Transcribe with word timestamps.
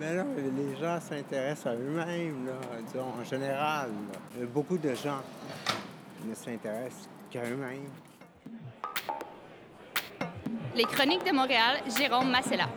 Mais 0.00 0.14
là, 0.14 0.24
les 0.56 0.76
gens 0.76 0.98
s'intéressent 0.98 1.66
à 1.66 1.74
eux-mêmes, 1.74 2.46
là, 2.46 2.52
disons, 2.86 3.12
en 3.20 3.22
général. 3.22 3.90
là. 3.90 4.46
Beaucoup 4.46 4.78
de 4.78 4.94
gens 4.94 5.20
ne 6.24 6.34
s'intéressent 6.34 7.06
qu'à 7.30 7.42
eux-mêmes. 7.44 7.90
Les 10.74 10.84
Chroniques 10.84 11.26
de 11.26 11.32
Montréal, 11.32 11.80
Jérôme 11.98 12.30
Massella. 12.30 12.68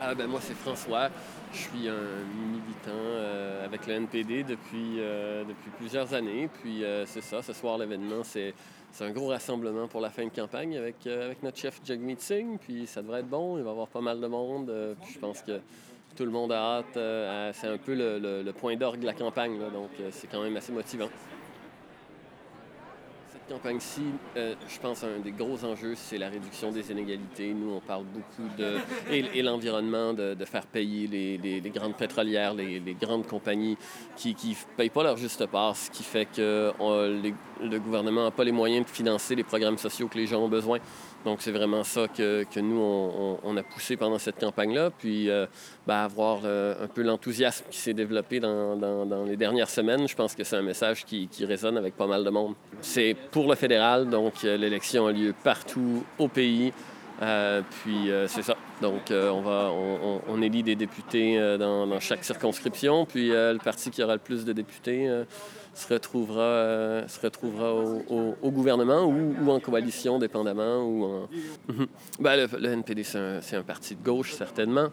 Ah 0.00 0.14
ben 0.14 0.26
moi 0.26 0.40
c'est 0.42 0.54
François, 0.54 1.08
je 1.54 1.60
suis 1.60 1.88
un 1.88 2.24
militant 2.50 2.90
euh, 2.90 3.64
avec 3.64 3.86
le 3.86 3.94
NPD 3.94 4.42
depuis, 4.42 4.98
euh, 4.98 5.44
depuis 5.44 5.70
plusieurs 5.78 6.12
années. 6.12 6.48
Puis 6.60 6.84
euh, 6.84 7.06
c'est 7.06 7.20
ça, 7.20 7.42
ce 7.42 7.52
soir 7.52 7.78
l'événement 7.78 8.24
c'est, 8.24 8.54
un 9.00 9.10
gros 9.10 9.28
rassemblement 9.28 9.88
pour 9.88 10.00
la 10.00 10.10
fin 10.10 10.24
de 10.24 10.30
campagne 10.30 10.76
avec, 10.76 11.06
avec 11.06 11.42
notre 11.42 11.58
chef 11.58 11.80
Jagmeet 11.84 12.16
Singh. 12.18 12.58
Puis 12.58 12.86
ça 12.86 13.02
devrait 13.02 13.20
être 13.20 13.28
bon, 13.28 13.56
il 13.56 13.62
va 13.62 13.70
y 13.70 13.72
avoir 13.72 13.88
pas 13.88 14.00
mal 14.00 14.20
de 14.20 14.26
monde. 14.26 14.72
puis 15.02 15.14
je 15.14 15.18
pense 15.18 15.42
que 15.42 15.60
tout 16.16 16.24
le 16.24 16.30
monde 16.30 16.52
a 16.52 16.78
hâte. 16.78 17.54
c'est 17.54 17.66
un 17.66 17.78
peu 17.78 17.94
le, 17.94 18.42
le- 18.42 18.52
point 18.52 18.76
d'orgue 18.76 19.00
de 19.00 19.06
la 19.06 19.14
campagne, 19.14 19.58
donc 19.58 19.90
c'est 20.10 20.28
quand 20.28 20.42
même 20.42 20.56
assez 20.56 20.70
motivant. 20.70 21.08
Campagne-ci, 23.48 24.00
euh, 24.38 24.54
je 24.66 24.80
pense 24.80 25.04
un 25.04 25.18
des 25.22 25.30
gros 25.30 25.62
enjeux, 25.66 25.94
c'est 25.96 26.16
la 26.16 26.30
réduction 26.30 26.72
des 26.72 26.90
inégalités. 26.90 27.52
Nous, 27.52 27.74
on 27.74 27.80
parle 27.80 28.04
beaucoup 28.04 28.48
de... 28.56 28.78
Et, 29.10 29.42
l'environnement, 29.42 30.14
de, 30.14 30.44
faire 30.46 30.64
payer 30.66 31.06
les, 31.06 31.70
grandes 31.70 31.94
pétrolières, 31.94 32.54
les, 32.54 32.80
grandes 32.98 33.26
compagnies 33.26 33.76
qui 34.16 34.30
ne 34.30 34.76
payent 34.76 34.88
pas 34.88 35.02
leur 35.02 35.18
juste 35.18 35.44
part, 35.46 35.76
ce 35.76 35.90
qui 35.90 36.02
fait 36.02 36.24
que 36.24 36.72
les- 37.22 37.34
le 37.68 37.78
gouvernement 37.78 38.24
n'a 38.24 38.30
pas 38.30 38.44
les 38.44 38.52
moyens 38.52 38.86
de 38.86 38.90
financer 38.90 39.34
les 39.34 39.44
programmes 39.44 39.78
sociaux 39.78 40.08
que 40.08 40.18
les 40.18 40.26
gens 40.26 40.40
ont 40.40 40.48
besoin. 40.48 40.78
Donc, 41.24 41.38
c'est 41.40 41.52
vraiment 41.52 41.84
ça 41.84 42.06
que, 42.06 42.44
nous, 42.60 43.38
on, 43.42 43.56
a 43.56 43.62
poussé 43.62 43.96
pendant 43.96 44.18
cette 44.18 44.38
campagne-là. 44.38 44.90
Puis, 44.90 45.30
euh, 45.30 45.46
ben, 45.86 45.96
avoir 45.96 46.40
euh, 46.44 46.84
un 46.84 46.86
peu 46.86 47.02
l'enthousiasme 47.02 47.64
qui 47.70 47.78
s'est 47.78 47.94
développé 47.94 48.40
dans, 48.40 49.24
les 49.26 49.36
dernières 49.36 49.70
semaines, 49.70 50.06
je 50.06 50.14
pense 50.14 50.34
que 50.34 50.44
c'est 50.44 50.56
un 50.56 50.62
message 50.62 51.04
qui, 51.04 51.28
qui 51.28 51.46
résonne 51.46 51.78
avec 51.78 51.96
pas 51.96 52.06
mal 52.06 52.24
de 52.24 52.30
monde. 52.30 52.54
C'est 52.80 53.16
pour 53.30 53.48
le 53.48 53.54
fédéral, 53.54 54.08
donc 54.10 54.44
euh, 54.44 54.56
l'élection 54.56 55.06
a 55.06 55.12
lieu 55.12 55.34
partout 55.42 56.04
au 56.18 56.28
pays. 56.28 56.72
Euh, 57.22 57.62
puis 57.82 58.10
euh, 58.10 58.26
c'est 58.26 58.42
ça. 58.42 58.56
Donc 58.82 59.10
euh, 59.10 59.30
on, 59.30 59.40
va, 59.40 59.70
on, 60.28 60.42
élit 60.42 60.62
des 60.62 60.74
députés 60.74 61.38
dans, 61.58 62.00
chaque 62.00 62.24
circonscription. 62.24 63.06
Puis 63.06 63.28
le 63.30 63.58
parti 63.58 63.90
qui 63.90 64.02
aura 64.02 64.14
le 64.14 64.20
plus 64.20 64.44
de 64.44 64.52
députés 64.52 65.08
se 65.74 65.92
retrouvera, 65.92 67.02
se 67.08 67.20
retrouvera 67.20 67.74
au, 67.74 68.50
gouvernement 68.50 69.04
ou, 69.04 69.34
ou 69.40 69.50
en 69.50 69.60
coalition, 69.60 70.18
dépendamment. 70.18 70.82
Ou 70.84 71.04
en... 71.04 71.28
Ben, 72.20 72.48
le, 72.58 72.68
NPD, 72.68 73.02
c'est 73.04 73.56
un, 73.56 73.62
parti 73.62 73.94
de 73.94 74.04
gauche, 74.04 74.32
certainement. 74.32 74.88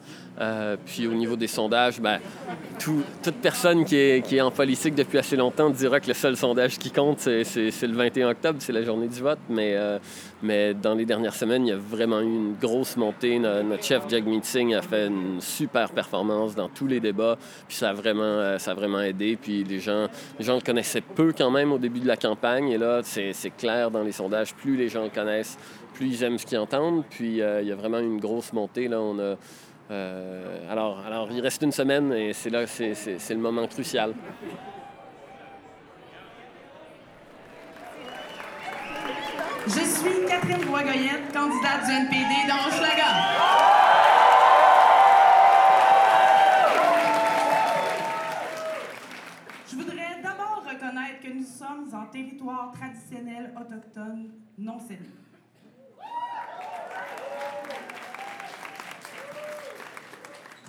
Puis 0.86 1.08
au 1.08 1.14
niveau 1.14 1.36
des 1.36 1.48
sondages, 1.48 2.00
ben, 2.00 2.20
tout- 2.80 3.04
toute 3.24 3.36
personne 3.36 3.84
qui 3.84 3.96
est, 3.96 4.42
en 4.42 4.52
politique 4.52 4.96
depuis 4.96 5.18
assez 5.18 5.36
longtemps 5.36 5.70
dira 5.70 6.00
que 6.00 6.08
le 6.08 6.14
seul 6.14 6.38
sondage 6.38 6.78
qui 6.78 6.92
compte, 6.92 7.20
c'est, 7.20 7.44
le 7.44 7.94
21 7.94 8.30
octobre, 8.30 8.60
c'est 8.62 8.74
la 8.74 8.84
journée 8.84 9.08
du 9.08 9.22
vote. 9.22 9.40
Mais 9.50 10.74
dans 10.74 10.94
les 10.96 11.06
dernières 11.06 11.36
semaines, 11.36 11.66
il 11.66 11.70
y 11.70 11.74
a 11.74 11.78
vraiment 11.78 12.11
eu 12.20 12.26
une 12.26 12.56
grosse 12.60 12.98
montée. 12.98 13.40
No- 13.40 13.64
Notre 13.64 13.84
chef 13.84 14.10
Jagmeet 14.10 14.44
Singh 14.44 14.74
a 14.76 14.82
fait 14.82 15.08
une 15.08 15.40
super 15.40 15.90
performance 15.92 16.54
dans 16.54 16.68
tous 16.68 16.88
les 16.88 17.00
débats. 17.00 17.38
Puis 17.68 17.78
ça 17.78 17.92
a 17.92 17.94
vraiment, 17.94 18.24
euh, 18.24 18.58
ça 18.58 18.74
vraiment 18.74 19.00
aidé. 19.00 19.38
Puis 19.42 19.64
les 19.64 19.80
gens, 19.80 20.08
les 20.38 20.44
gens 20.44 20.56
le 20.56 20.62
connaissaient 20.62 21.02
peu 21.02 21.34
quand 21.38 21.50
même 21.52 21.72
au 21.72 21.78
début 21.78 22.00
de 22.02 22.08
la 22.08 22.18
campagne. 22.18 22.70
Et 22.70 22.78
là, 22.78 23.00
c'est, 23.04 23.32
clair 23.58 23.90
dans 23.92 24.04
les 24.04 24.12
sondages, 24.12 24.54
plus 24.54 24.76
les 24.76 24.90
gens 24.90 25.04
le 25.04 25.10
connaissent, 25.10 25.58
plus 25.94 26.08
ils 26.08 26.24
aiment 26.24 26.38
ce 26.38 26.46
qu'ils 26.46 26.58
entendent. 26.58 27.04
Puis 27.10 27.42
euh, 27.42 27.62
il 27.62 27.68
y 27.68 27.72
a 27.72 27.76
vraiment 27.76 28.00
une 28.00 28.20
grosse 28.20 28.52
montée. 28.52 28.88
Là, 28.88 29.00
on 29.00 29.18
a, 29.20 29.36
euh, 29.92 30.72
alors, 30.72 31.00
alors, 31.06 31.28
il 31.32 31.42
reste 31.42 31.62
une 31.62 31.72
semaine 31.72 32.12
et 32.14 32.34
c'est 32.34 32.50
là, 32.50 32.66
c'est 32.68 32.94
le 33.30 33.36
moment 33.38 33.68
crucial. 33.68 34.14
Je 39.68 39.80
suis 39.86 40.26
Catherine 40.28 40.66
Boisgoyette, 40.66 41.32
candidate 41.32 41.86
du 41.86 41.92
NPD 41.92 42.48
dans 42.48 42.68
Hochelaga. 42.68 43.06
Je 49.70 49.76
voudrais 49.76 50.22
d'abord 50.24 50.64
reconnaître 50.68 51.22
que 51.22 51.32
nous 51.32 51.46
sommes 51.46 51.94
en 51.94 52.08
territoire 52.08 52.72
traditionnel 52.72 53.54
autochtone 53.56 54.32
non 54.58 54.80
cédé. 54.80 55.10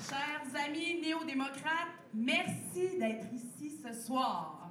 Chers 0.07 0.65
amis 0.67 1.01
néo-démocrates, 1.01 1.97
merci 2.13 2.99
d'être 2.99 3.27
ici 3.33 3.73
ce 3.83 3.93
soir. 3.95 4.69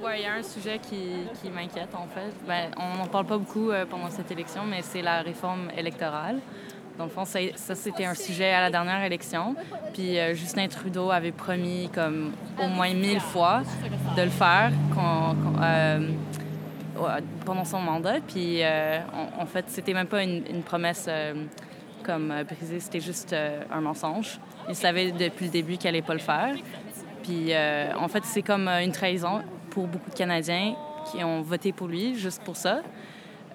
Il 0.00 0.22
y 0.22 0.26
a 0.26 0.34
un 0.34 0.42
sujet 0.42 0.78
qui, 0.78 1.26
qui 1.40 1.50
m'inquiète, 1.50 1.94
en 1.94 2.06
fait. 2.06 2.32
Ben, 2.46 2.70
on 2.76 2.98
n'en 2.98 3.06
parle 3.06 3.26
pas 3.26 3.36
beaucoup 3.36 3.70
euh, 3.70 3.84
pendant 3.84 4.10
cette 4.10 4.30
élection, 4.30 4.62
mais 4.64 4.80
c'est 4.82 5.02
la 5.02 5.22
réforme 5.22 5.70
électorale. 5.76 6.38
Dans 6.96 7.04
le 7.04 7.10
fond, 7.10 7.24
ça, 7.24 7.74
c'était 7.74 8.04
un 8.04 8.14
sujet 8.14 8.50
à 8.50 8.60
la 8.60 8.70
dernière 8.70 9.02
élection. 9.04 9.54
Puis 9.92 10.18
euh, 10.18 10.34
Justin 10.34 10.68
Trudeau 10.68 11.10
avait 11.10 11.32
promis 11.32 11.90
comme 11.92 12.32
au 12.62 12.68
moins 12.68 12.92
mille 12.94 13.20
fois 13.20 13.62
de 14.16 14.22
le 14.22 14.30
faire 14.30 14.72
euh, 15.62 16.08
pendant 17.44 17.64
son 17.64 17.80
mandat. 17.80 18.20
Puis 18.26 18.62
en, 19.38 19.46
fait, 19.46 19.66
c'était 19.68 19.94
même 19.94 20.08
pas 20.08 20.22
une, 20.22 20.44
une 20.48 20.62
promesse 20.62 21.08
comme 22.02 22.32
brisée, 22.48 22.80
c'était 22.80 23.00
juste 23.00 23.34
un 23.70 23.80
mensonge. 23.80 24.40
Il 24.68 24.74
savait 24.74 25.12
depuis 25.12 25.46
le 25.46 25.52
début 25.52 25.76
qu'il 25.76 25.88
allait 25.88 26.02
pas 26.02 26.14
le 26.14 26.20
faire. 26.20 26.54
Puis 27.22 27.52
en 27.54 28.08
fait, 28.08 28.24
c'est 28.24 28.42
comme 28.42 28.66
une 28.66 28.92
trahison 28.92 29.42
pour 29.70 29.86
beaucoup 29.86 30.10
de 30.10 30.14
Canadiens 30.14 30.74
qui 31.10 31.22
ont 31.24 31.42
voté 31.42 31.72
pour 31.72 31.88
lui 31.88 32.14
juste 32.14 32.42
pour 32.42 32.56
ça. 32.56 32.80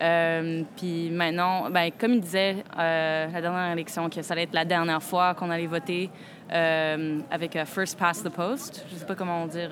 Euh, 0.01 0.63
puis 0.75 1.09
maintenant, 1.11 1.69
ben, 1.69 1.91
comme 1.97 2.13
il 2.13 2.21
disait 2.21 2.63
euh, 2.77 3.27
la 3.31 3.41
dernière 3.41 3.71
élection, 3.71 4.09
que 4.09 4.21
ça 4.21 4.33
allait 4.33 4.43
être 4.43 4.53
la 4.53 4.65
dernière 4.65 5.01
fois 5.01 5.33
qu'on 5.33 5.49
allait 5.49 5.67
voter 5.67 6.09
euh, 6.51 7.19
avec 7.31 7.57
First 7.65 7.97
Past 7.97 8.25
the 8.25 8.29
Post. 8.29 8.85
Je 8.91 8.95
sais 8.95 9.05
pas 9.05 9.15
comment 9.15 9.43
on 9.43 9.47
dire 9.47 9.69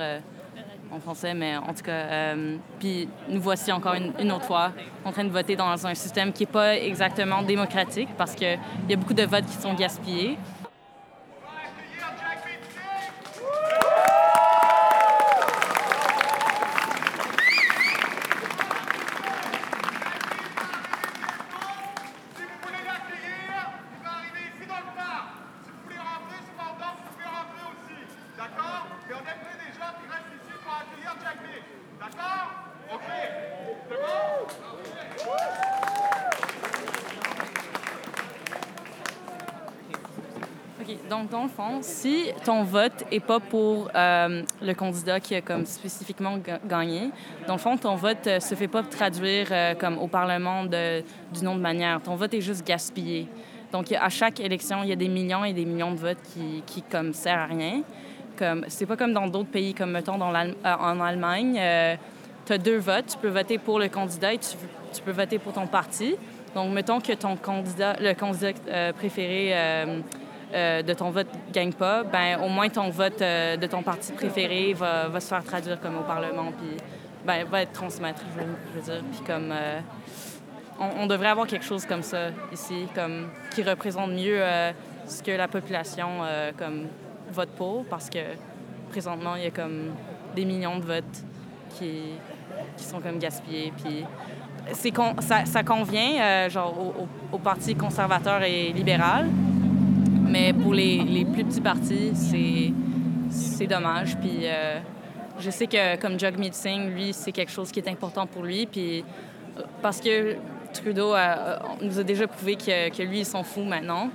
en 0.94 1.00
français, 1.00 1.34
mais 1.34 1.56
en 1.56 1.74
tout 1.74 1.84
cas, 1.84 2.36
puis 2.80 3.08
nous 3.30 3.42
voici 3.42 3.72
encore 3.72 3.94
une, 3.94 4.14
une 4.20 4.32
autre 4.32 4.46
fois 4.46 4.74
en 5.06 5.12
train 5.12 5.24
de 5.24 5.30
voter 5.30 5.56
dans 5.56 5.88
un 5.88 5.96
système 5.96 6.34
qui 6.34 6.44
n'est 6.44 6.52
pas 6.52 6.78
exactement 6.78 7.42
démocratique 7.42 8.10
parce 8.18 8.36
qu'il 8.36 8.60
y 8.90 8.94
a 8.94 8.98
beaucoup 8.98 9.14
de 9.14 9.24
votes 9.24 9.46
qui 9.46 9.58
sont 9.58 9.74
gaspillés. 9.74 10.38
Si 22.36 22.44
vous 22.44 22.58
voulez 22.62 22.84
l'accueillir, 22.86 23.68
il 23.92 24.04
va 24.04 24.12
arriver 24.18 24.44
ici 24.56 24.66
dans 24.68 24.80
le 24.80 24.92
parc. 24.96 25.26
Si 25.64 25.70
vous 25.70 25.80
voulez 25.84 25.98
rentrer, 25.98 26.40
cependant, 26.46 26.94
vous 26.96 27.04
pouvez 27.12 27.26
rentrer 27.26 27.64
aussi. 27.70 28.00
D'accord 28.38 28.88
Mais 29.08 29.16
on 29.16 29.20
aimerait 29.20 29.60
des 29.60 29.74
gens 29.78 29.92
qui 30.00 30.06
restent 30.08 30.36
ici 30.38 30.54
pour 30.64 30.74
accueillir 30.74 31.14
Jack 31.22 31.38
Nick. 31.44 31.66
D'accord 32.00 32.48
OK. 32.94 33.10
C'est 33.90 34.00
bon 34.00 34.42
OK. 40.82 40.90
Donc, 41.12 41.30
dans 41.30 41.44
le 41.44 41.50
fond, 41.50 41.80
si 41.82 42.28
ton 42.46 42.64
vote 42.64 43.04
n'est 43.12 43.20
pas 43.20 43.42
pour 43.42 43.90
euh, 43.94 44.44
le 44.62 44.74
candidat 44.74 45.20
qui 45.20 45.36
a 45.36 45.42
comme 45.42 45.66
spécifiquement 45.66 46.38
ga- 46.38 46.62
gagné, 46.66 47.10
dans 47.48 47.56
le 47.56 47.60
fond, 47.60 47.76
ton 47.76 47.96
vote 47.96 48.26
ne 48.28 48.40
se 48.40 48.56
fait 48.56 48.70
pas 48.70 48.82
traduire 48.82 49.48
euh, 49.52 49.74
comme 49.76 49.98
au 49.98 50.08
Parlement 50.08 50.64
d'une 50.64 51.48
autre 51.50 51.60
manière. 51.60 52.02
Ton 52.02 52.16
vote 52.16 52.34
est 52.34 52.40
juste 52.40 52.66
gaspillé. 52.66 53.28
Donc, 53.74 53.92
à 53.92 54.08
chaque 54.08 54.40
élection, 54.40 54.84
il 54.84 54.90
y 54.90 54.94
a 54.94 54.96
des 54.96 55.10
millions 55.10 55.44
et 55.44 55.52
des 55.52 55.66
millions 55.66 55.92
de 55.92 55.98
votes 55.98 56.22
qui, 56.34 56.64
qui 56.66 56.82
comme, 56.82 57.12
servent 57.12 57.42
à 57.42 57.46
rien. 57.48 57.82
Comme, 58.38 58.64
c'est 58.70 58.86
pas 58.86 58.96
comme 58.96 59.12
dans 59.12 59.28
d'autres 59.28 59.52
pays, 59.52 59.74
comme 59.74 59.92
mettons 59.92 60.18
dans 60.18 60.34
euh, 60.34 60.54
en 60.64 61.02
Allemagne. 61.02 61.56
tu 62.46 62.54
as 62.54 62.58
deux 62.58 62.78
votes. 62.78 63.08
Tu 63.08 63.18
peux 63.18 63.28
voter 63.28 63.58
pour 63.58 63.80
le 63.80 63.90
candidat 63.90 64.32
et 64.32 64.38
tu, 64.38 64.56
tu 64.94 65.02
peux 65.02 65.12
voter 65.12 65.40
pour 65.40 65.52
ton 65.52 65.68
parti. 65.68 66.16
Donc, 66.56 66.72
mettons 66.72 67.02
que 67.02 67.12
ton 67.12 67.36
candidat, 67.36 67.98
le 68.00 68.14
candidat 68.14 68.52
euh, 68.70 68.94
préféré 68.94 69.52
euh, 70.54 70.82
de 70.82 70.94
ton 70.94 71.12
vote 71.12 71.28
ne 71.48 71.54
gagne 71.54 71.74
pas, 71.74 72.04
ben 72.04 72.40
au 72.44 72.50
moins 72.50 72.70
ton 72.70 72.90
vote 72.90 73.22
euh, 73.22 73.58
de 73.58 73.68
ton 73.68 73.84
parti 73.84 74.12
préféré 74.12 74.74
va, 74.74 75.08
va 75.08 75.20
se 75.20 75.28
faire 75.28 75.44
traduire 75.44 75.80
comme 75.80 75.98
au 75.98 76.04
Parlement, 76.04 76.52
puis 76.58 76.78
ben, 77.26 77.46
va 77.46 77.62
être 77.62 77.72
transmettre, 77.72 78.22
je 78.36 78.80
veux, 78.80 78.82
dire. 78.82 79.04
Puis 79.12 79.22
comme 79.26 79.52
euh, 79.52 79.80
on, 80.80 81.08
devrait 81.08 81.30
avoir 81.30 81.48
quelque 81.48 81.66
chose 81.66 81.86
comme 81.86 82.04
ça 82.04 82.30
ici, 82.52 82.88
comme 82.96 83.30
qui 83.52 83.64
représente 83.64 84.12
mieux 84.12 84.42
ce 85.06 85.22
que 85.22 85.32
la 85.32 85.48
population 85.48 86.22
comme 86.58 86.88
vote 87.32 87.50
pour, 87.50 87.86
parce 87.86 88.10
que 88.10 88.20
présentement, 88.90 89.36
il 89.36 89.44
y 89.44 89.48
a 89.48 89.52
comme 89.52 89.92
des 90.36 90.46
millions 90.46 90.80
de 90.80 90.86
votes 90.86 91.24
qui, 91.78 92.14
qui 92.78 92.84
sont 92.84 93.00
comme 93.00 93.20
gaspillés. 93.20 93.72
Puis 93.84 94.04
c'est 94.74 94.94
ça, 95.20 95.46
ça, 95.46 95.64
convient 95.64 96.22
euh, 96.22 96.50
genre 96.50 96.76
au, 97.32 97.40
et 98.44 98.74
libéral, 98.74 99.28
mais 100.32 100.54
pour 100.54 100.74
les, 100.74 101.00
les 101.00 101.26
plus 101.26 101.44
petits 101.44 101.62
partis, 101.62 102.12
c'est, 103.30 103.68
dommage. 103.68 104.18
Puis 104.18 104.40
euh, 104.44 104.80
je 105.40 105.52
sais 105.52 105.68
que 105.68 105.98
comme 105.98 106.20
Jagmeet 106.20 106.54
Singh, 106.54 106.90
lui, 106.90 107.14
c'est 107.14 107.32
quelque 107.32 107.52
chose 107.52 107.72
qui 107.72 107.80
est 107.80 107.88
important 107.88 108.26
pour 108.26 108.44
lui. 108.44 108.66
Puis 108.66 109.04
parce 109.82 110.02
que 110.02 110.36
Trudeau 110.74 111.14
nous 111.82 112.00
a 112.00 112.04
déjà 112.04 112.28
prouvé 112.28 112.56
que, 112.56 112.90
que 112.90 113.04
lui, 113.04 113.20
il 113.20 113.26
s'en 113.26 113.44
fout 113.44 113.66
maintenant. 113.66 114.10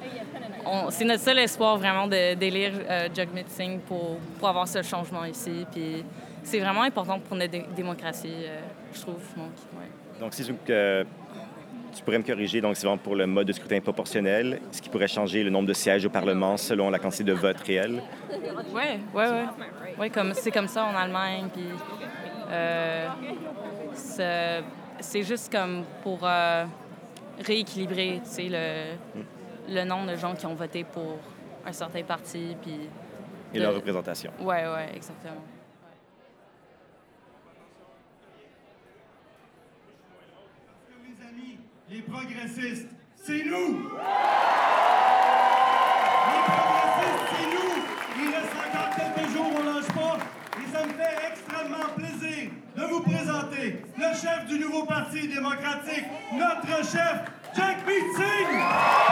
c'est 0.90 1.04
notre 1.04 1.22
seul 1.22 1.38
espoir 1.38 1.76
vraiment 1.76 2.08
d'élire 2.08 2.72
euh, 2.90 3.08
Jagmeet 3.14 3.46
Singh 3.48 3.80
pour, 3.80 4.18
pour, 4.38 4.48
avoir 4.48 4.66
ce 4.66 4.82
changement 4.82 5.24
ici. 5.24 5.64
Puis 5.72 6.04
c'est 6.42 6.58
vraiment 6.58 6.82
important 6.82 7.20
pour 7.20 7.36
notre 7.36 7.72
démocratie, 7.74 8.32
euh, 8.32 8.60
je 8.92 9.00
trouve. 9.00 9.22
Donc, 9.36 9.52
ouais. 9.78 10.20
donc 10.20 10.34
si 10.34 10.44
tu 11.96 12.04
pourrais 12.04 12.18
me 12.18 12.24
corriger, 12.24 12.60
donc 12.60 12.76
c'est 12.76 12.86
vraiment 12.86 12.98
pour 12.98 13.16
le 13.16 13.26
mode 13.26 13.46
de 13.46 13.52
scrutin 13.52 13.80
proportionnel, 13.80 14.60
ce 14.70 14.82
qui 14.82 14.88
pourrait 14.88 15.08
changer 15.08 15.42
le 15.42 15.50
nombre 15.50 15.66
de 15.66 15.72
sièges 15.72 16.04
au 16.04 16.10
Parlement 16.10 16.56
selon 16.56 16.90
la 16.90 16.98
quantité 16.98 17.24
de 17.24 17.32
votes 17.32 17.60
réels? 17.60 18.02
Oui, 18.30 18.82
oui, 19.14 19.24
oui. 19.24 19.64
Ouais, 19.98 20.10
comme, 20.10 20.34
c'est 20.34 20.50
comme 20.50 20.68
ça 20.68 20.84
en 20.84 20.94
Allemagne. 20.94 21.48
Puis, 21.52 21.64
euh, 22.50 23.08
c'est 25.00 25.22
juste 25.22 25.50
comme 25.50 25.84
pour 26.02 26.20
euh, 26.22 26.64
rééquilibrer 27.44 28.20
le, 28.38 28.94
le 29.68 29.84
nombre 29.84 30.12
de 30.12 30.16
gens 30.16 30.34
qui 30.34 30.46
ont 30.46 30.54
voté 30.54 30.84
pour 30.84 31.18
un 31.64 31.72
certain 31.72 32.02
parti. 32.02 32.56
Puis 32.62 32.88
Et 33.54 33.58
leur 33.58 33.74
représentation. 33.74 34.32
Oui, 34.38 34.56
oui, 34.56 34.82
exactement. 34.94 35.42
Les 41.04 41.26
amis, 41.26 41.58
les 41.90 42.02
c'est 42.58 43.44
nous! 43.44 43.82
Les 43.82 43.92
progressistes, 46.46 47.26
c'est 47.30 47.48
nous! 47.52 47.72
Il 48.18 48.28
reste 48.34 48.56
encore 48.56 48.90
quelques 48.96 49.28
jours, 49.30 49.50
on 49.54 49.62
lâche 49.64 49.88
pas. 49.88 50.16
Et 50.56 50.66
ça 50.72 50.86
me 50.86 50.92
fait 50.94 51.16
extrêmement 51.28 51.88
plaisir 51.96 52.50
de 52.76 52.82
vous 52.84 53.00
présenter 53.02 53.84
le 53.98 54.14
chef 54.14 54.46
du 54.48 54.58
nouveau 54.58 54.84
Parti 54.86 55.28
démocratique, 55.28 56.06
notre 56.32 56.78
chef, 56.90 57.24
Jack 57.54 57.78
Singh! 57.86 59.05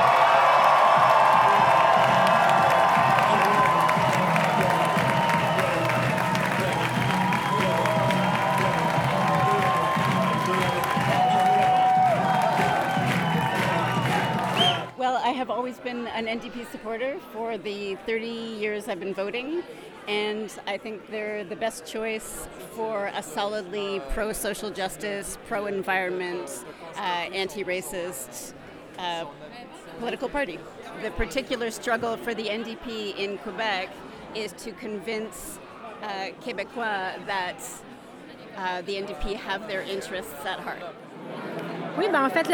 Been 15.84 16.06
an 16.08 16.26
NDP 16.26 16.70
supporter 16.72 17.18
for 17.30 17.58
the 17.58 17.96
30 18.06 18.26
years 18.26 18.88
I've 18.88 19.00
been 19.00 19.12
voting. 19.12 19.62
and 20.08 20.50
I 20.66 20.78
think 20.78 21.10
they're 21.10 21.44
the 21.44 21.56
best 21.56 21.84
choice 21.86 22.48
for 22.74 23.10
a 23.14 23.22
solidly 23.22 24.00
pro 24.10 24.32
social 24.32 24.70
justice, 24.70 25.38
pro 25.46 25.66
environment, 25.66 26.64
uh, 26.96 27.28
anti 27.32 27.64
racist 27.64 28.54
uh, 28.98 29.26
political 29.98 30.28
party. 30.28 30.58
The 31.02 31.10
particular 31.12 31.70
struggle 31.70 32.16
for 32.16 32.32
the 32.34 32.46
NDP 32.46 33.18
in 33.18 33.36
Quebec 33.38 33.90
is 34.34 34.52
to 34.64 34.72
convince 34.72 35.58
uh, 36.02 36.30
Québécois 36.42 37.26
that 37.26 37.60
uh, 38.56 38.80
the 38.82 38.94
NDP 38.94 39.36
have 39.36 39.68
their 39.68 39.82
interests 39.82 40.44
at 40.46 40.60
heart. 40.60 40.82
Oui, 41.96 42.06
ben 42.12 42.26
en 42.26 42.28
fait, 42.28 42.46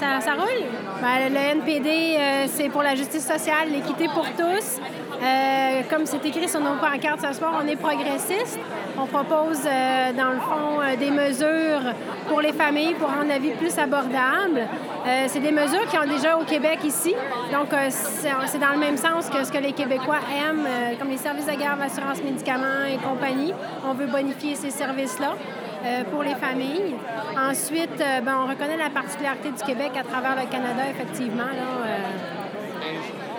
ça, 0.00 0.20
ça, 0.20 0.32
roule. 0.32 0.64
Ben, 1.00 1.32
le 1.32 1.60
NPD, 1.60 1.88
euh, 1.88 2.46
c'est 2.48 2.68
pour 2.68 2.82
la 2.82 2.96
justice 2.96 3.24
sociale, 3.24 3.68
l'équité 3.70 4.08
pour 4.12 4.26
tous. 4.30 4.80
Euh, 5.22 5.82
comme 5.88 6.06
c'est 6.06 6.24
écrit 6.26 6.48
sur 6.48 6.58
nos 6.58 6.74
pancartes 6.80 7.20
ce 7.24 7.32
soir, 7.34 7.62
on 7.62 7.68
est 7.68 7.76
progressiste. 7.76 8.58
On 8.98 9.06
propose, 9.06 9.60
euh, 9.64 10.12
dans 10.12 10.30
le 10.30 10.40
fond, 10.40 10.96
des 10.98 11.10
mesures 11.12 11.92
pour 12.28 12.40
les 12.40 12.52
familles 12.52 12.94
pour 12.94 13.08
rendre 13.08 13.28
la 13.28 13.38
vie 13.38 13.52
plus 13.52 13.78
abordable. 13.78 14.66
c'est 15.28 15.40
des 15.40 15.52
mesures 15.52 15.86
qui 15.88 15.98
ont 15.98 16.08
déjà 16.08 16.36
au 16.36 16.44
Québec 16.44 16.78
ici. 16.84 17.14
Donc, 17.52 17.68
c'est 17.90 18.58
dans 18.58 18.72
le 18.72 18.78
même 18.78 18.96
sens 18.96 19.28
que 19.28 19.44
ce 19.44 19.52
que 19.52 19.58
les 19.58 19.72
Québécois 19.72 20.20
aiment, 20.34 20.66
comme 20.98 21.10
les 21.10 21.18
services 21.18 21.46
de 21.46 21.54
garde, 21.54 21.78
l'assurance 21.78 22.22
médicaments 22.22 22.84
et 22.88 22.96
compagnie. 22.96 23.52
On 23.88 23.92
veut 23.92 24.06
bonifier 24.06 24.56
ces 24.56 24.70
services-là. 24.70 25.34
Euh, 25.84 26.02
pour 26.04 26.22
les 26.22 26.34
familles. 26.34 26.94
Ensuite, 27.38 28.00
euh, 28.00 28.20
ben, 28.22 28.38
on 28.42 28.48
reconnaît 28.48 28.78
la 28.78 28.88
particularité 28.88 29.50
du 29.50 29.62
Québec 29.62 29.92
à 30.00 30.02
travers 30.02 30.34
le 30.34 30.50
Canada, 30.50 30.82
effectivement. 30.88 31.44
Là, 31.44 31.84
euh. 31.84 31.98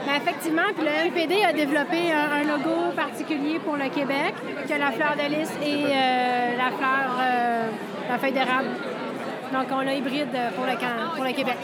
ben, 0.06 0.15
effectivement, 0.15 0.69
puis 0.75 0.86
le 0.86 1.07
NPD 1.07 1.44
a 1.44 1.53
développé 1.53 2.12
un, 2.12 2.44
logo 2.44 2.92
particulier 2.95 3.57
pour 3.57 3.77
le 3.77 3.89
Québec, 3.89 4.36
qui 4.68 4.74
a 4.74 4.77
la 4.77 4.92
fleur 4.92 5.15
de 5.15 5.27
lys 5.27 5.50
et 5.65 5.86
la 6.56 6.69
fleur, 6.77 7.18
la 8.09 8.18
feuille 8.19 8.33
d'érable. 8.33 8.69
Donc, 9.51 9.65
on 9.71 9.81
l'a 9.81 9.95
hybride 9.95 10.38
pour 10.56 10.65
le, 10.65 11.15
pour 11.15 11.24
le 11.24 11.31
Québec. 11.31 11.57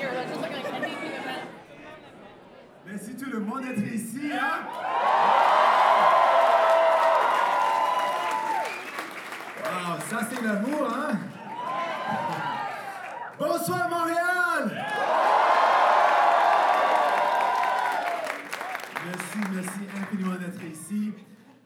Merci 2.88 3.16
tout 3.16 3.30
le 3.31 3.39
monde 3.39 3.62
d'être 3.62 3.94
ici. 3.94 4.31
Hein? 4.33 5.41
Ça 10.12 10.28
c'est 10.30 10.44
l'amour, 10.44 10.90
hein? 10.94 11.18
Bonsoir 13.40 13.90
Montréal! 13.90 14.86
Merci, 19.06 19.38
merci 19.54 19.80
infiniment 20.02 20.36
d'être 20.36 20.62
ici. 20.69 21.13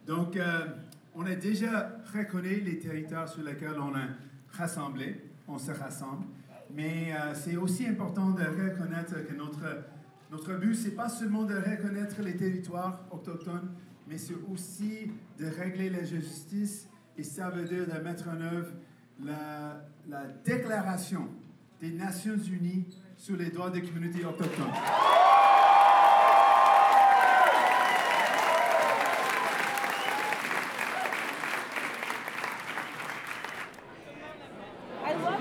Donc, 0.06 0.38
euh, 0.38 0.68
on 1.16 1.26
a 1.26 1.34
déjà 1.34 1.90
reconnu 2.14 2.60
les 2.60 2.78
territoires 2.78 3.28
sur 3.28 3.42
lesquels 3.42 3.80
on 3.80 3.96
a 3.96 4.10
rassemblé, 4.52 5.26
on 5.48 5.58
se 5.58 5.72
rassemble, 5.72 6.28
mais 6.72 7.14
euh, 7.14 7.34
c'est 7.34 7.58
aussi 7.58 7.88
important 7.88 8.30
de 8.30 8.44
reconnaître 8.44 9.26
que 9.26 9.34
notre, 9.34 9.86
notre 10.30 10.54
but, 10.60 10.76
c'est 10.76 10.96
pas 10.96 11.10
seulement 11.10 11.46
de 11.46 11.56
reconnaître 11.56 12.22
les 12.22 12.38
territoires 12.38 13.06
autochtones, 13.10 13.72
mais 14.08 14.20
c'est 14.20 14.38
aussi 14.54 15.12
de 15.40 15.48
régler 15.48 15.90
la 15.90 16.04
justice 16.04 16.88
et 17.18 17.24
ça 17.24 17.50
veut 17.50 17.64
dire 17.64 17.86
de 17.88 18.00
mettre 18.02 18.28
en 18.28 18.42
œuvre 18.42 18.72
la, 19.24 19.82
la 20.10 20.26
déclaration 20.44 21.28
des 21.82 21.92
Nations 21.92 22.38
Unies 22.38 22.86
sur 23.18 23.38
les 23.38 23.50
droits 23.50 23.70
des 23.70 23.82
communautés 23.82 24.26
autochtones. 24.26 24.66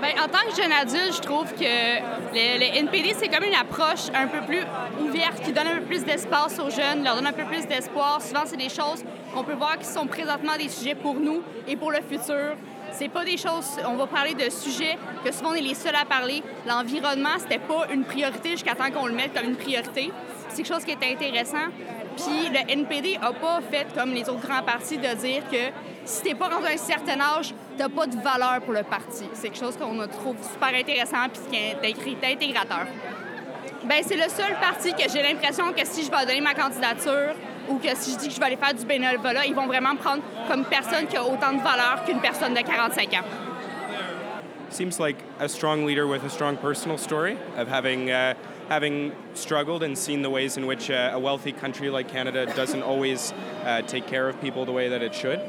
Bien, 0.01 0.23
en 0.23 0.27
tant 0.27 0.49
que 0.49 0.55
jeune 0.55 0.71
adulte, 0.71 1.15
je 1.15 1.21
trouve 1.21 1.51
que 1.53 1.63
le, 1.63 2.77
NPD, 2.79 3.15
c'est 3.17 3.29
comme 3.29 3.43
une 3.43 3.55
approche 3.55 4.09
un 4.13 4.27
peu 4.27 4.41
plus 4.45 4.61
ouverte, 4.99 5.41
qui 5.43 5.51
donne 5.51 5.67
un 5.67 5.79
peu 5.79 5.85
plus 5.85 6.03
d'espace 6.03 6.59
aux 6.59 6.69
jeunes, 6.69 7.03
leur 7.03 7.15
donne 7.15 7.27
un 7.27 7.33
peu 7.33 7.45
plus 7.45 7.65
d'espoir. 7.65 8.21
Souvent, 8.21 8.43
c'est 8.45 8.57
des 8.57 8.69
choses 8.69 9.03
qu'on 9.35 9.43
peut 9.43 9.53
voir 9.53 9.77
qui 9.77 9.85
sont 9.85 10.07
présentement 10.07 10.55
des 10.57 10.69
sujets 10.69 10.95
pour 10.95 11.15
nous 11.15 11.43
et 11.67 11.75
pour 11.75 11.91
le 11.91 11.97
futur. 11.97 12.55
C'est 12.93 13.09
pas 13.09 13.25
des 13.25 13.35
choses. 13.35 13.77
On 13.85 13.95
va 13.97 14.07
parler 14.07 14.33
de 14.33 14.49
sujets 14.49 14.97
que 15.23 15.31
souvent 15.33 15.49
on 15.49 15.55
est 15.55 15.61
les 15.61 15.73
seuls 15.73 15.95
à 15.95 16.05
parler. 16.05 16.41
L'environnement, 16.65 17.37
c'était 17.37 17.59
pas 17.59 17.87
une 17.93 18.05
priorité 18.05 18.51
jusqu'à 18.51 18.75
temps 18.75 18.89
qu'on 18.91 19.07
le 19.07 19.13
mette 19.13 19.33
comme 19.33 19.49
une 19.49 19.57
priorité. 19.57 20.11
C'est 20.47 20.63
quelque 20.63 20.73
chose 20.73 20.85
qui 20.85 20.91
est 20.91 21.11
intéressant. 21.13 21.67
Puis 22.15 22.49
le 22.49 22.71
NPD 22.71 23.19
a 23.21 23.33
pas 23.33 23.59
fait 23.69 23.87
comme 23.93 24.13
les 24.13 24.29
autres 24.29 24.47
grands 24.47 24.63
partis 24.63 24.97
de 24.97 25.13
dire 25.15 25.43
que 25.51 25.73
si 26.05 26.21
t'es 26.21 26.35
pas 26.35 26.47
rendu 26.47 26.67
un 26.67 26.77
certain 26.77 27.19
âge, 27.19 27.53
t'as 27.77 27.89
pas 27.89 28.07
de 28.07 28.15
valeur 28.15 28.61
pour 28.61 28.71
le 28.71 28.83
parti. 28.83 29.25
C'est 29.33 29.49
quelque 29.49 29.59
chose 29.59 29.75
qu'on 29.75 30.07
trouve 30.07 30.37
super 30.53 30.73
intéressant 30.73 31.27
puis 31.33 31.41
qui 31.51 31.57
est 31.57 32.31
intégrateur. 32.31 32.85
Ben 33.83 34.01
c'est 34.01 34.15
le 34.15 34.29
seul 34.29 34.55
parti 34.61 34.93
que 34.93 35.11
j'ai 35.11 35.21
l'impression 35.21 35.73
que 35.73 35.85
si 35.85 36.05
je 36.05 36.09
vais 36.09 36.25
donner 36.25 36.41
ma 36.41 36.53
candidature, 36.53 37.35
ou 37.69 37.77
que 37.77 37.95
si 37.95 38.11
je 38.11 38.17
dis 38.17 38.27
que 38.27 38.33
je 38.33 38.39
vais 38.39 38.45
aller 38.45 38.57
faire 38.57 38.73
du 38.73 38.85
bénévolat, 38.85 39.45
ils 39.45 39.55
vont 39.55 39.67
vraiment 39.67 39.95
prendre 39.95 40.23
comme 40.47 40.65
personne 40.65 41.07
qui 41.07 41.17
a 41.17 41.23
autant 41.23 41.53
de 41.53 41.61
valeur 41.61 42.03
qu'une 42.05 42.19
personne 42.19 42.53
de 42.53 42.61
45 42.61 43.13
ans. 43.13 43.25
Seems 44.69 44.99
like 44.99 45.17
a 45.39 45.47
strong 45.47 45.85
leader 45.85 46.05
with 46.05 46.23
a 46.25 46.29
strong 46.29 46.57
personal 46.57 46.97
story 46.97 47.37
of 47.55 47.69
having 47.69 48.11
uh, 48.11 48.33
having 48.67 49.13
struggled 49.33 49.83
and 49.83 49.97
seen 49.97 50.21
the 50.21 50.29
ways 50.29 50.57
in 50.57 50.65
which 50.65 50.89
uh, 50.89 51.11
a 51.13 51.19
wealthy 51.19 51.53
country 51.53 51.89
like 51.89 52.09
Canada 52.09 52.45
doesn't 52.55 52.81
always 52.81 53.33
uh, 53.63 53.81
take 53.83 54.05
care 54.07 54.27
of 54.27 54.39
people 54.41 54.65
the 54.65 54.73
way 54.73 54.89
that 54.89 55.01
it 55.01 55.15
should. 55.15 55.39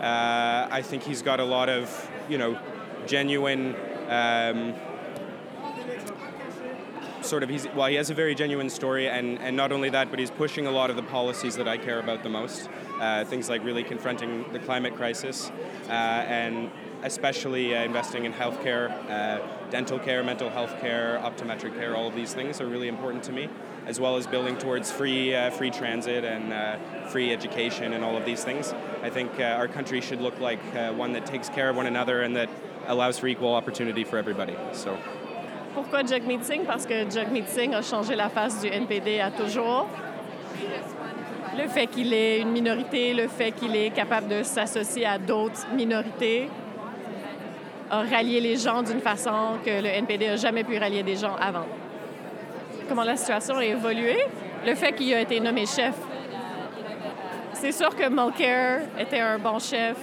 Uh, 0.00 0.68
I 0.70 0.82
think 0.82 1.02
he's 1.02 1.22
got 1.22 1.40
a 1.40 1.44
lot 1.44 1.68
of 1.68 2.10
you 2.28 2.36
know 2.36 2.58
genuine. 3.06 3.74
Um, 4.10 4.74
sort 7.24 7.42
of 7.42 7.48
he's 7.48 7.66
well 7.74 7.86
he 7.86 7.96
has 7.96 8.10
a 8.10 8.14
very 8.14 8.34
genuine 8.34 8.70
story 8.70 9.08
and 9.08 9.38
and 9.38 9.56
not 9.56 9.72
only 9.72 9.90
that 9.90 10.10
but 10.10 10.18
he's 10.18 10.30
pushing 10.30 10.66
a 10.66 10.70
lot 10.70 10.90
of 10.90 10.96
the 10.96 11.02
policies 11.02 11.56
that 11.56 11.66
I 11.66 11.78
care 11.78 11.98
about 11.98 12.22
the 12.22 12.28
most 12.28 12.68
uh, 13.00 13.24
things 13.24 13.48
like 13.48 13.64
really 13.64 13.82
confronting 13.82 14.44
the 14.52 14.58
climate 14.58 14.94
crisis 14.94 15.50
uh, 15.88 15.92
and 15.92 16.70
especially 17.02 17.76
uh, 17.76 17.82
investing 17.82 18.24
in 18.24 18.32
healthcare 18.32 18.90
uh, 19.10 19.40
dental 19.70 19.98
care 19.98 20.22
mental 20.22 20.50
health 20.50 20.78
care 20.80 21.20
optometric 21.22 21.76
care 21.78 21.96
all 21.96 22.08
of 22.08 22.14
these 22.14 22.34
things 22.34 22.60
are 22.60 22.66
really 22.66 22.88
important 22.88 23.22
to 23.24 23.32
me 23.32 23.48
as 23.86 24.00
well 24.00 24.16
as 24.16 24.26
building 24.26 24.56
towards 24.56 24.90
free 24.90 25.34
uh, 25.34 25.50
free 25.50 25.70
transit 25.70 26.24
and 26.24 26.52
uh, 26.52 26.76
free 27.08 27.32
education 27.32 27.92
and 27.92 28.02
all 28.02 28.16
of 28.16 28.24
these 28.24 28.42
things. 28.42 28.72
I 29.02 29.10
think 29.10 29.38
our 29.40 29.68
country 29.68 30.00
should 30.00 30.22
look 30.22 30.38
like 30.40 30.60
one 30.96 31.12
that 31.12 31.26
takes 31.26 31.50
care 31.50 31.68
of 31.68 31.76
one 31.76 31.86
another 31.86 32.22
and 32.22 32.34
that 32.36 32.48
allows 32.86 33.18
for 33.18 33.26
equal 33.26 33.54
opportunity 33.54 34.04
for 34.04 34.16
everybody 34.16 34.56
so 34.72 34.98
Pourquoi 35.74 36.04
Jagmeet 36.04 36.42
Singh? 36.42 36.64
Parce 36.64 36.86
que 36.86 37.10
Jagmeet 37.10 37.46
Singh 37.48 37.74
a 37.74 37.82
changé 37.82 38.14
la 38.14 38.28
face 38.28 38.60
du 38.60 38.68
NPD 38.68 39.18
à 39.18 39.32
toujours. 39.32 39.88
Le 41.58 41.68
fait 41.68 41.88
qu'il 41.88 42.14
est 42.14 42.40
une 42.40 42.52
minorité, 42.52 43.12
le 43.12 43.26
fait 43.26 43.50
qu'il 43.50 43.74
est 43.74 43.90
capable 43.90 44.28
de 44.28 44.42
s'associer 44.44 45.04
à 45.04 45.18
d'autres 45.18 45.66
minorités 45.72 46.48
a 47.90 48.02
rallié 48.02 48.40
les 48.40 48.56
gens 48.56 48.82
d'une 48.82 49.00
façon 49.00 49.58
que 49.64 49.82
le 49.82 49.88
NPD 49.88 50.28
n'a 50.28 50.36
jamais 50.36 50.62
pu 50.64 50.78
rallier 50.78 51.02
des 51.02 51.16
gens 51.16 51.34
avant. 51.40 51.66
Comment 52.88 53.04
la 53.04 53.16
situation 53.16 53.56
a 53.56 53.64
évolué? 53.64 54.16
Le 54.64 54.74
fait 54.74 54.92
qu'il 54.92 55.12
a 55.12 55.20
été 55.20 55.40
nommé 55.40 55.66
chef. 55.66 55.94
C'est 57.52 57.72
sûr 57.72 57.94
que 57.94 58.08
Mulcair 58.08 58.82
était 58.98 59.20
un 59.20 59.38
bon 59.38 59.58
chef. 59.58 59.96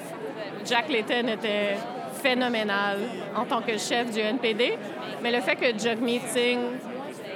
Jack 0.65 0.89
Layton 0.89 1.27
était 1.27 1.77
phénoménal 2.21 2.97
en 3.35 3.45
tant 3.45 3.61
que 3.61 3.77
chef 3.77 4.11
du 4.11 4.19
NPD, 4.19 4.77
mais 5.21 5.31
le 5.31 5.41
fait 5.41 5.55
que 5.55 5.77
Jagmeet 5.77 6.21
Singh 6.27 6.59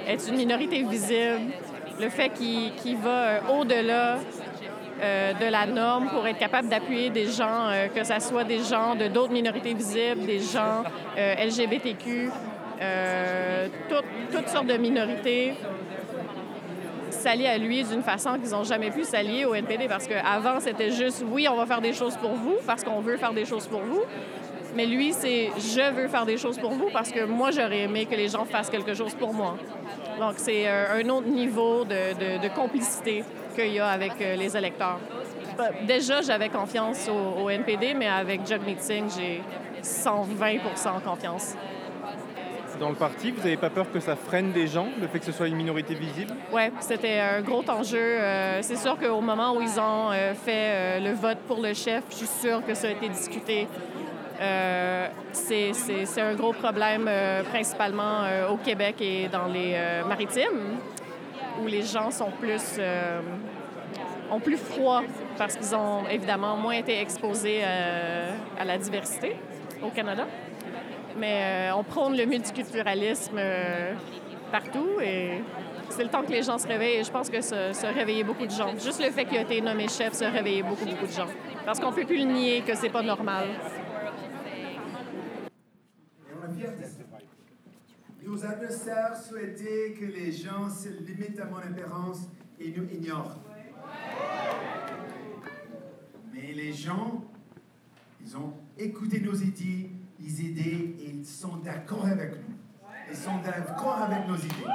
est 0.07 0.27
une 0.27 0.37
minorité 0.37 0.83
visible, 0.83 1.51
le 1.99 2.09
fait 2.09 2.29
qu'il 2.29 2.97
va 2.97 3.09
euh, 3.09 3.39
au-delà 3.59 4.17
euh, 5.01 5.33
de 5.33 5.45
la 5.45 5.65
norme 5.65 6.09
pour 6.09 6.25
être 6.27 6.37
capable 6.37 6.69
d'appuyer 6.69 7.09
des 7.09 7.25
gens, 7.25 7.69
euh, 7.69 7.87
que 7.87 8.03
ce 8.03 8.19
soit 8.19 8.43
des 8.43 8.59
gens 8.59 8.95
de 8.95 9.07
d'autres 9.07 9.33
minorités 9.33 9.73
visibles, 9.73 10.25
des 10.25 10.39
gens 10.39 10.83
LGBTQ, 11.17 12.29
toutes 14.31 14.49
sortes 14.49 14.67
de 14.67 14.77
minorités, 14.77 15.53
s'allier 17.11 17.47
à 17.47 17.57
lui 17.57 17.83
d'une 17.83 18.03
façon 18.03 18.37
qu'ils 18.37 18.51
n'ont 18.51 18.63
jamais 18.63 18.91
pu 18.91 19.03
s'allier 19.03 19.45
au 19.45 19.55
NPD 19.55 19.87
parce 19.87 20.07
qu'avant, 20.07 20.59
c'était 20.59 20.91
juste 20.91 21.23
oui, 21.27 21.47
on 21.49 21.55
va 21.55 21.65
faire 21.65 21.81
des 21.81 21.93
choses 21.93 22.15
pour 22.17 22.31
vous 22.31 22.57
parce 22.67 22.83
qu'on 22.83 22.99
veut 22.99 23.17
faire 23.17 23.33
des 23.33 23.45
choses 23.45 23.67
pour 23.67 23.81
vous. 23.81 24.01
Mais 24.75 24.85
lui, 24.85 25.13
c'est 25.13 25.51
je 25.57 25.93
veux 25.93 26.07
faire 26.09 26.25
des 26.25 26.37
choses 26.37 26.57
pour 26.57 26.71
vous 26.71 26.89
parce 26.91 27.11
que 27.11 27.23
moi, 27.23 27.51
j'aurais 27.51 27.81
aimé 27.81 28.05
que 28.05 28.15
les 28.15 28.27
gens 28.27 28.43
fassent 28.43 28.69
quelque 28.69 28.93
chose 28.93 29.15
pour 29.15 29.33
moi. 29.33 29.57
Donc, 30.19 30.33
c'est 30.37 30.67
euh, 30.67 31.01
un 31.01 31.09
autre 31.09 31.27
niveau 31.27 31.85
de, 31.85 32.53
complicité 32.53 33.23
qu'il 33.55 33.73
y 33.73 33.79
a 33.79 33.87
avec 33.87 34.13
euh, 34.21 34.35
les 34.35 34.55
électeurs. 34.55 34.99
Déjà, 35.87 36.21
j'avais 36.21 36.49
confiance 36.49 37.09
au, 37.09 37.49
NPD, 37.49 37.93
mais 37.93 38.07
avec 38.07 38.45
Jagmeet 38.45 38.79
Singh, 38.79 39.09
j'ai 39.17 39.41
120% 39.81 41.01
confiance. 41.05 41.55
Dans 42.77 42.89
le 42.89 42.95
parti, 42.95 43.31
vous 43.31 43.39
n'avez 43.39 43.55
pas 43.55 43.69
peur 43.69 43.89
que 43.89 44.01
ça 44.01 44.17
freine 44.17 44.51
des 44.51 44.67
gens, 44.67 44.87
le 44.99 45.07
fait 45.07 45.19
que 45.19 45.25
ce 45.25 45.31
soit 45.31 45.47
une 45.47 45.55
minorité 45.55 45.93
visible? 45.93 46.33
Oui, 46.51 46.63
c'était 46.81 47.19
un 47.19 47.41
gros 47.41 47.63
enjeu. 47.69 47.97
Euh, 47.97 48.61
c'est 48.61 48.75
sûr 48.75 48.97
qu'au 48.99 49.21
moment 49.21 49.55
où 49.55 49.61
ils 49.61 49.79
ont 49.79 50.11
fait 50.43 50.99
le 50.99 51.13
vote 51.13 51.37
pour 51.47 51.61
le 51.61 51.73
chef, 51.73 52.03
je 52.09 52.15
suis 52.15 52.27
sûre 52.27 52.65
que 52.65 52.73
ça 52.73 52.87
a 52.87 52.91
été 52.91 53.07
discuté 53.07 53.69
euh, 54.39 55.07
c'est 55.31 56.21
un 56.21 56.35
gros 56.35 56.53
problème 56.53 57.05
euh, 57.07 57.43
principalement 57.43 58.23
euh, 58.23 58.49
au 58.49 58.57
Québec 58.57 58.95
et 58.99 59.27
dans 59.27 59.45
les 59.45 59.77
maritimes, 60.07 60.79
où 61.61 61.67
les 61.67 61.83
gens 61.83 62.11
sont 62.11 62.31
plus, 62.31 62.79
ont 64.31 64.39
plus 64.39 64.57
froid 64.57 65.03
parce 65.37 65.55
qu'ils 65.55 65.75
ont 65.75 66.07
évidemment 66.09 66.57
moins 66.57 66.73
été 66.73 66.99
exposés 66.99 67.63
à 67.63 68.65
la 68.65 68.77
diversité 68.77 69.35
au 69.81 69.89
Canada. 69.89 70.25
Mais 71.17 71.69
on 71.75 71.83
prône 71.83 72.17
le 72.17 72.25
multiculturalisme 72.25 73.39
partout 74.51 74.99
et 75.01 75.41
c'est 75.89 76.03
le 76.03 76.09
temps 76.09 76.23
que 76.23 76.31
les 76.31 76.43
gens 76.43 76.57
se 76.57 76.67
réveillent 76.67 76.97
et 76.97 77.03
je 77.03 77.11
pense 77.11 77.29
que 77.29 77.39
ça, 77.39 77.71
ça 77.71 77.89
réveillait 77.91 78.23
beaucoup 78.23 78.45
de 78.45 78.51
gens. 78.51 78.71
Juste 78.77 79.01
le 79.01 79.11
fait 79.11 79.23
qu'il 79.25 79.37
a 79.37 79.41
été 79.41 79.61
nommé 79.61 79.87
chef, 79.87 80.13
ça 80.13 80.29
réveillait 80.29 80.63
beaucoup, 80.63 80.85
beaucoup 80.85 81.07
de 81.07 81.11
gens. 81.11 81.27
Parce 81.65 81.79
qu'on 81.79 81.91
ne 81.91 81.95
peut 81.95 82.05
plus 82.05 82.17
le 82.17 82.25
nier 82.25 82.61
que 82.61 82.75
c'est 82.75 82.89
pas 82.89 83.01
normal. 83.01 83.45
Nos 88.35 88.43
adversaires 88.43 89.15
souhaitaient 89.15 89.95
que 89.97 90.03
les 90.03 90.29
gens 90.29 90.69
se 90.69 90.89
limitent 90.89 91.39
à 91.39 91.45
mon 91.45 91.55
apparence 91.55 92.23
et 92.59 92.73
nous 92.75 92.83
ignorent. 92.89 93.37
Mais 96.33 96.51
les 96.51 96.73
gens, 96.73 97.23
ils 98.21 98.35
ont 98.35 98.51
écouté 98.77 99.21
nos 99.21 99.35
idées, 99.35 99.89
les 100.19 100.41
idées 100.41 100.97
et 100.99 101.11
ils 101.11 101.25
sont 101.25 101.55
d'accord 101.63 102.05
avec 102.05 102.31
nous. 102.31 102.55
Ils 103.09 103.15
sont 103.15 103.37
d'accord 103.41 104.01
avec 104.01 104.27
nos 104.27 104.35
idées. 104.35 104.67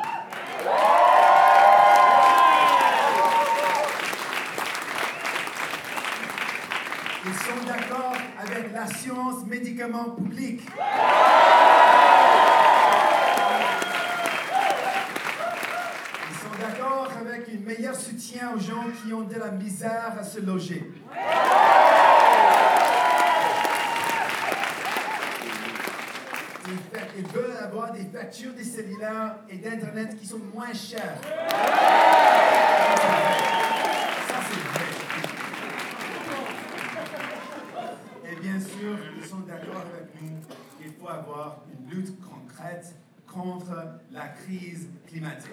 Ils 7.26 7.34
sont 7.34 7.66
d'accord 7.66 8.14
avec 8.38 8.72
la 8.72 8.86
science 8.86 9.44
médicament 9.44 10.12
public. 10.12 10.62
Aux 18.54 18.58
gens 18.58 18.84
qui 19.02 19.12
ont 19.12 19.22
de 19.22 19.36
la 19.36 19.50
misère 19.50 20.14
à 20.18 20.22
se 20.22 20.40
loger. 20.40 20.92
Ils 27.16 27.26
veulent 27.26 27.56
avoir 27.62 27.92
des 27.92 28.04
factures 28.04 28.52
des 28.54 28.64
cellulaires 28.64 29.36
et 29.48 29.56
d'Internet 29.58 30.16
qui 30.18 30.26
sont 30.26 30.40
moins 30.54 30.72
chères. 30.72 31.20
Ça, 31.22 31.28
c'est 34.48 34.62
vrai. 34.68 34.86
Et 38.32 38.36
bien 38.36 38.60
sûr, 38.60 38.96
ils 39.18 39.26
sont 39.26 39.40
d'accord 39.40 39.82
avec 39.92 40.08
nous 40.20 40.40
qu'il 40.78 40.92
faut 40.94 41.08
avoir 41.08 41.58
une 41.72 41.90
lutte 41.90 42.16
concrète 42.20 42.94
contre 43.26 43.74
la 44.10 44.28
crise 44.28 44.88
climatique. 45.06 45.52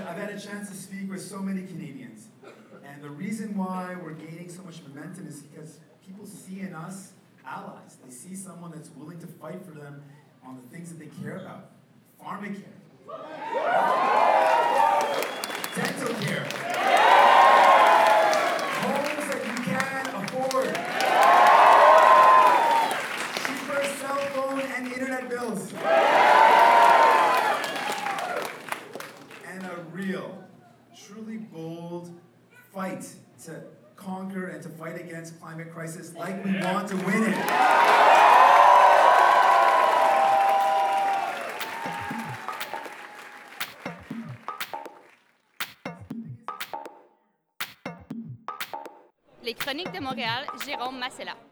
A 0.00 0.40
chance 0.40 0.68
to 0.68 0.76
speak 0.76 1.10
with 1.10 1.22
so 1.22 1.38
many 1.40 1.62
Canadians. 1.62 2.28
And 2.84 3.02
the 3.02 3.10
reason 3.10 3.56
why 3.56 3.96
we're 4.02 4.12
gaining 4.12 4.48
so 4.48 4.62
much 4.62 4.80
momentum 4.86 5.26
is 5.26 5.40
because 5.40 5.78
people 6.06 6.26
see 6.26 6.60
in 6.60 6.74
us 6.74 7.12
allies. 7.46 7.96
They 8.04 8.10
see 8.10 8.34
someone 8.34 8.72
that's 8.72 8.90
willing 8.96 9.18
to 9.20 9.26
fight 9.26 9.64
for 9.64 9.72
them 9.72 10.02
on 10.44 10.56
the 10.56 10.62
things 10.74 10.90
that 10.90 10.98
they 10.98 11.10
care 11.22 11.38
about. 11.38 11.70
Pharmacare. 12.22 12.62
Climate 35.56 35.72
crisis 35.72 36.14
like 36.14 36.44
we 36.44 36.52
want 36.60 36.86
to 36.86 36.96
win 36.96 37.22
it. 37.22 37.36
Les 49.42 49.54
Chroniques 49.54 49.92
de 49.92 50.00
Montréal, 50.00 50.44
Jérôme 50.66 50.98
Massella. 50.98 51.45